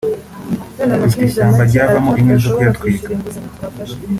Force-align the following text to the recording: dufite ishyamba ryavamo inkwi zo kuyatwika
dufite 1.01 1.23
ishyamba 1.25 1.61
ryavamo 1.69 2.11
inkwi 2.19 2.35
zo 2.41 2.51
kuyatwika 2.55 3.09